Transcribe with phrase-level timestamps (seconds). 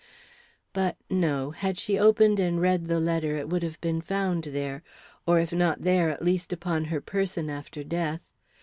[0.73, 1.51] But, no.
[1.51, 4.81] Had she opened and read the letter it would have been found there;
[5.27, 8.21] or if not there, at least upon her person after death.